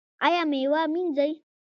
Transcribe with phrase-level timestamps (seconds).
[0.25, 1.31] ایا میوه مینځئ؟